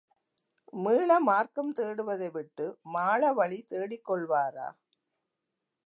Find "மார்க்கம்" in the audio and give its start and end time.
1.19-1.71